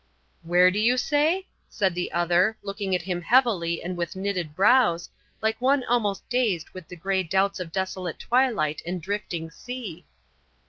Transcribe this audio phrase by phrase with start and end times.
[0.41, 5.11] "Where do you say?" said the other, looking at him heavily and with knitted brows,
[5.43, 10.07] like one almost dazed with the grey doubts of desolate twilight and drifting sea.